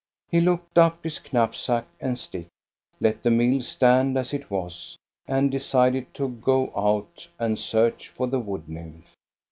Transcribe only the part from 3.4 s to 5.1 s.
stand as it was,